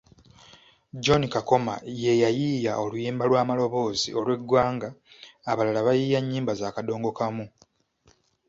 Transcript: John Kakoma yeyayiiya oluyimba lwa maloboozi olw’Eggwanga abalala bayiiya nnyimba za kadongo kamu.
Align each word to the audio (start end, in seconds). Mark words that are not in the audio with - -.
John 1.03 1.23
Kakoma 1.33 1.73
yeyayiiya 2.03 2.73
oluyimba 2.83 3.23
lwa 3.29 3.41
maloboozi 3.47 4.09
olw’Eggwanga 4.19 4.89
abalala 5.51 5.79
bayiiya 5.87 6.19
nnyimba 6.21 6.53
za 6.59 6.75
kadongo 6.75 7.09
kamu. 7.19 7.45